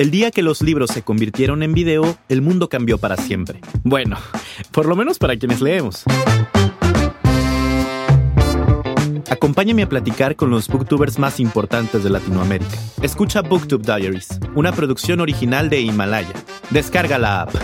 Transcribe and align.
El 0.00 0.10
día 0.10 0.30
que 0.30 0.40
los 0.40 0.62
libros 0.62 0.88
se 0.88 1.02
convirtieron 1.02 1.62
en 1.62 1.74
video, 1.74 2.16
el 2.30 2.40
mundo 2.40 2.70
cambió 2.70 2.96
para 2.96 3.18
siempre. 3.18 3.60
Bueno, 3.82 4.16
por 4.70 4.86
lo 4.86 4.96
menos 4.96 5.18
para 5.18 5.36
quienes 5.36 5.60
leemos. 5.60 6.04
Acompáñame 9.28 9.82
a 9.82 9.88
platicar 9.90 10.36
con 10.36 10.48
los 10.48 10.68
booktubers 10.68 11.18
más 11.18 11.38
importantes 11.38 12.02
de 12.02 12.08
Latinoamérica. 12.08 12.78
Escucha 13.02 13.42
Booktube 13.42 13.84
Diaries, 13.84 14.40
una 14.54 14.72
producción 14.72 15.20
original 15.20 15.68
de 15.68 15.82
Himalaya. 15.82 16.32
Descarga 16.70 17.18
la 17.18 17.42
app. 17.42 17.54